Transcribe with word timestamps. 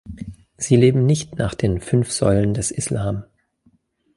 Sie 0.57 0.77
leben 0.77 1.05
nicht 1.05 1.35
nach 1.37 1.53
den 1.53 1.79
„Fünf 1.79 2.11
Säulen 2.11 2.55
des 2.55 2.71
Islam“. 2.71 3.25